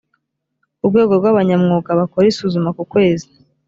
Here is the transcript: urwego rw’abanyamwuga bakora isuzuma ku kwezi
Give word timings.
urwego 0.83 1.11
rw’abanyamwuga 1.19 1.99
bakora 1.99 2.25
isuzuma 2.31 2.69
ku 2.77 2.83
kwezi 2.91 3.27